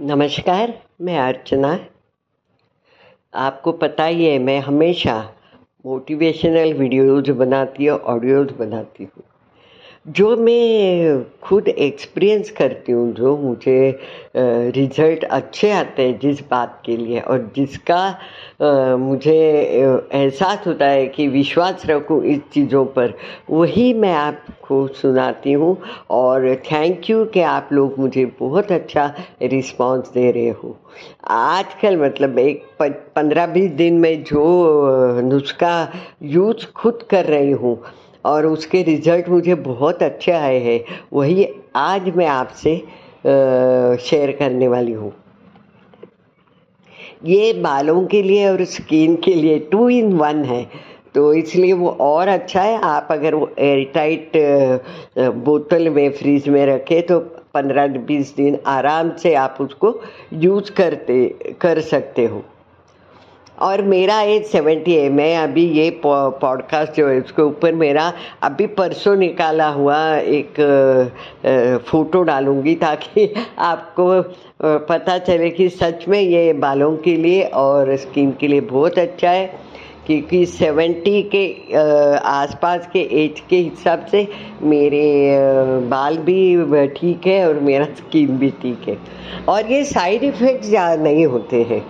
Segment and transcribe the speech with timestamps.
[0.00, 1.68] नमस्कार, मैं अर्चना।
[3.34, 5.34] आपको पता ही है, मैं हमेशा
[5.86, 9.22] मोटिवेशनल वीडियोज़ बनाती हूँ ऑडियोज़ बनाती हूँ।
[10.06, 14.00] जो मैं खुद एक्सपीरियंस करती हूँ, जो मुझे
[14.36, 21.28] रिज़ल्ट अच्छे आते हैं जिस बात के लिए और जिसका मुझे एहसास होता है कि
[21.28, 23.14] विश्वास रखूँ इस चीज़ों पर,
[23.50, 25.76] वही मैं आपको सुनाती हूँ
[26.10, 29.12] और थैंक यू कि आप लोग मुझे बहुत अच्छा
[29.42, 30.76] रिस्पांस दे रहे हो।
[31.30, 32.64] आजकल मतलब एक
[33.16, 35.76] पंद्रह बीस दिन में जो नुस्खा
[36.22, 37.78] यूज़ खुद कर रही हूँ
[38.24, 40.80] और उसके रिज़ल्ट मुझे बहुत अच्छे आए हैं।
[41.12, 42.76] वही आज मैं आपसे
[44.00, 45.12] शेयर करने वाली हूँ।
[47.24, 50.64] ये बालों के लिए और स्किन के लिए टू इन वन है।
[51.14, 54.32] तो इसलिए वो और अच्छा है। आप अगर वो एयरटाइट
[55.18, 57.18] बोतल में फ्रीज में रखें तो
[57.54, 60.00] पंद्रह बीस दिन आराम से आप उसको
[60.34, 61.26] यूज़ करते,
[61.60, 62.42] कर सकते हो।
[63.58, 68.66] और मेरा एज सेवेंटी है मैं अभी ये पॉडकास्ट जो है, उसके ऊपर मेरा अभी
[68.78, 70.60] परसों निकाला हुआ एक
[71.86, 74.22] फ़ोटो डालूँगी ताकि आपको
[74.88, 79.30] पता चले कि सच में ये बालों के लिए और स्किन के लिए बहुत अच्छा
[79.30, 79.46] है,
[80.06, 81.46] क्योंकि सेवेंटी के
[82.18, 84.26] आसपास के एज के हिसाब से
[84.62, 85.38] मेरे
[85.90, 88.96] बाल भी ठीक है और मेरा स्किन भी ठीक है।
[89.48, 91.82] और ये साइड इफ़ेक्ट्स ज़्यादा नहीं होते हैं।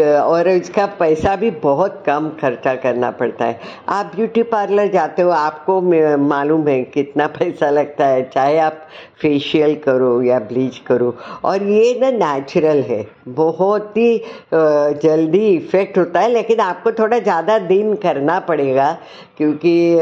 [0.00, 3.58] और इसका पैसा भी बहुत कम खर्चा करना पड़ता है।
[3.88, 5.80] आप ब्यूटी पार्लर जाते हो, आपको
[6.18, 8.86] मालूम है कितना पैसा लगता है, चाहे आप
[9.20, 14.22] फेशियल करो या ब्लीच करो। और ये ना नेचुरल है, बहुत ही
[14.54, 18.96] जल्दी इफ़ेक्ट होता है, लेकिन आपको थोड़ा ज़्यादा दिन करना पड़ेगा,
[19.36, 19.94] क्योंकि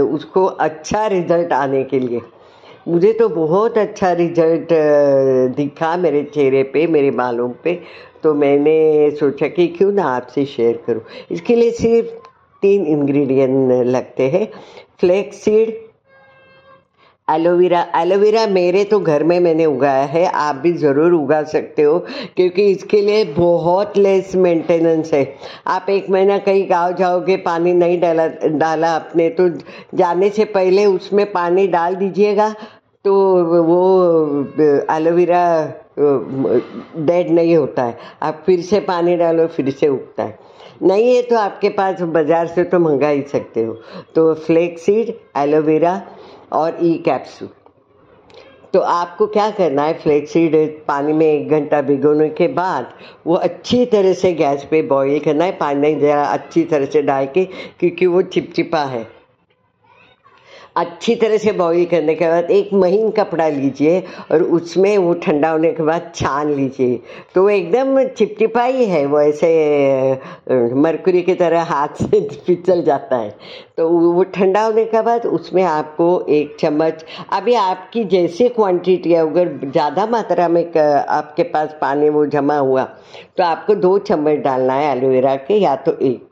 [0.00, 2.20] उसको अच्छा रिज़ल्ट आने के लिए।
[2.86, 4.68] मुझे तो बहुत अच्छा रिज़ल्ट
[5.56, 7.80] दिखा मेरे चेहरे पे, मेरे बालों पे।
[8.22, 12.08] तो मैंने सोचा कि क्यों ना आपसे शेयर करूँ। इसके लिए सिर्फ़
[12.62, 14.48] तीन इंग्रेडिएंट लगते हैं।
[15.00, 15.72] फ्लेक्स सीड
[17.28, 21.98] एलोवेरा एलोवेरा मेरे तो घर में मैंने उगाया है। आप भी ज़रूर उगा सकते हो,
[22.36, 25.24] क्योंकि इसके लिए बहुत लेस मेंटेनेंस है।
[25.66, 29.48] आप एक महीना कहीं गाँव जाओगे, पानी नहीं डाला डाला अपने तो
[29.94, 32.54] जाने से पहले उसमें पानी डाल दीजिएगा।
[33.04, 33.14] तो
[33.62, 33.80] वो
[34.90, 35.44] एलोवेरा
[35.98, 40.38] डेड नहीं होता है। आप फिर से पानी डालो, फिर से उगता है।
[40.82, 43.74] नहीं है तो आपके पास बाज़ार से तो मंगा ही सकते हो।
[44.14, 46.00] तो फ्लेक्सीड एलोवेरा
[46.52, 47.48] और ई कैप्सूल
[48.74, 49.92] तो आपको क्या करना है?
[49.94, 50.54] फ्लेक्सीड
[50.86, 52.88] पानी में एक घंटा भिगोने के बाद
[53.26, 57.26] वो अच्छी तरह से गैस पे बॉईल करना है। पानी ज़रा अच्छी तरह से डाल
[57.34, 57.44] के,
[57.80, 59.06] क्योंकि वो चिपचिपा है।
[60.76, 64.00] अच्छी तरह से बॉईल करने के बाद एक महीन कपड़ा लीजिए
[64.32, 67.00] और उसमें वो ठंडा होने के बाद छान लीजिए।
[67.34, 69.50] तो एकदम चिपचिपा ही है वो ऐसे
[70.76, 73.30] मरकुरी की तरह हाथ से फिसल जाता है।
[73.76, 79.20] तो वो ठंडा होने के बाद उसमें आपको एक चम्मच, अभी आपकी जैसी क्वांटिटी है,
[79.20, 82.84] अगर ज़्यादा मात्रा में आपके पास पानी वो जमा हुआ
[83.36, 86.28] तो आपको दो चम्मच डालना है एलोवेरा के या तो एक।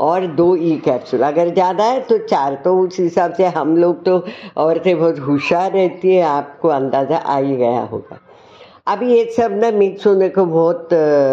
[0.00, 4.04] और दो ई कैप्सूल अगर ज़्यादा है तो चार तो उस हिसाब से हम लोग
[4.04, 4.22] तो
[4.56, 8.18] औरतें बहुत होशियार रहती है, आपको अंदाज़ा आ ही गया होगा।
[8.86, 10.88] अभी ये सब ना मिक्स होने को बहुत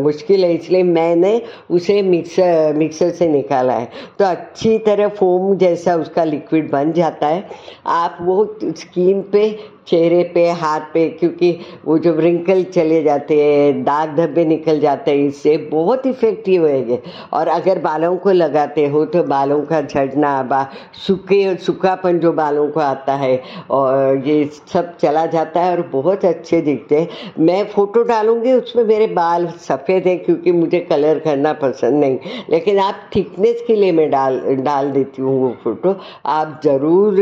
[0.00, 1.40] मुश्किल है, इसलिए मैंने
[1.70, 7.26] उसे मिक्सर मिक्सर से निकाला है। तो अच्छी तरह फोम जैसा उसका लिक्विड बन जाता
[7.26, 7.44] है।
[7.86, 9.48] आप वो स्किन पे
[9.86, 11.50] चेहरे पे, हाथ पे, क्योंकि
[11.84, 17.02] वो जो रिंकल चले जाते हैं, दाग धब्बे निकल जाते हैं, इससे बहुत इफ़ेक्टिव है
[17.32, 20.62] और अगर बालों को लगाते हो तो बालों का झड़ना, बा,
[21.06, 23.40] सूखे, सूखापन जो बालों को आता है,
[23.70, 28.84] और ये सब चला जाता है और बहुत अच्छे दिखते हैं। मैं फ़ोटो डालूँगी, उसमें
[28.84, 32.18] मेरे बाल सफ़ेद हैं, क्योंकि मुझे कलर करना पसंद नहीं।
[32.50, 35.96] लेकिन आप थिकनेस के लिए मैं डाल डाल देती हूँ वो फ़ोटो
[36.28, 37.20] आप ज़रूर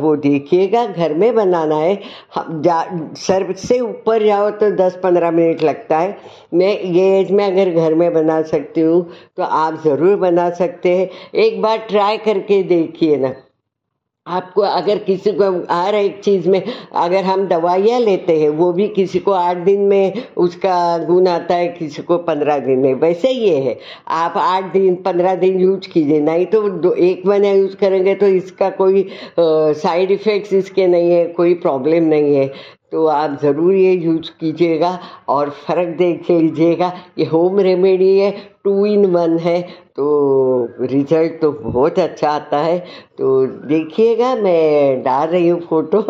[0.00, 5.62] वो देखिएगा, घर में बनाना है। है। सर, से ऊपर जाओ तो दस पंद्रह मिनट
[5.62, 6.16] लगता है।
[6.54, 9.02] मैं, ये एज में अगर घर में बना सकती हूँ
[9.36, 11.08] तो आप ज़रूर बना सकते हैं।
[11.40, 13.34] एक बार ट्राई करके देखिए ना।
[14.26, 18.88] आपको अगर किसी को हर एक चीज़ में अगर हम दवाइयाँ लेते हैं, वो भी
[18.88, 23.30] किसी को आठ दिन में उसका गुण आता है, किसी को पंद्रह दिन में। वैसे
[23.30, 23.78] ये है,
[24.08, 28.26] आप आठ दिन, पंद्रह दिन यूज़ कीजिए, नहीं तो दो, एक महीना यूज़ करेंगे तो
[28.28, 29.08] इसका कोई
[29.38, 32.52] साइड इफ़ेक्ट्स इसके नहीं है, कोई प्रॉब्लम नहीं है।
[32.92, 34.98] तो आप ज़रूर ये यूज़ कीजिएगा
[35.28, 38.30] और फ़र्क देख लीजिएगा ये होम रेमेडी है
[38.64, 39.60] टू इन वन है।
[39.96, 42.78] तो रिज़ल्ट तो बहुत अच्छा आता है।
[43.18, 46.00] तो देखिएगा, मैं डाल रही हूँ फ़ोटो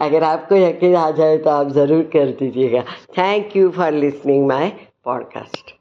[0.00, 2.82] अगर आपको यकीन आ जाए तो आप ज़रूर कर दीजिएगा।
[3.18, 4.72] Thank you for listening my
[5.04, 5.72] podcast